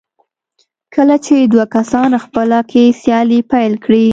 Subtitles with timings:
[0.95, 4.05] کله چې دوه کسان خپله کې سیالي پيل کړي.